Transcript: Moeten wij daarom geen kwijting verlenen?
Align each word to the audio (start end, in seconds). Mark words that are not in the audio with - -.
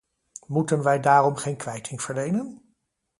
Moeten 0.47 0.83
wij 0.83 0.99
daarom 0.99 1.35
geen 1.35 1.55
kwijting 1.57 2.01
verlenen? 2.01 2.61